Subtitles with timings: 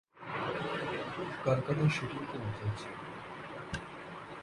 [1.43, 2.87] কলকাতায় শুটিং কেমন চলছে?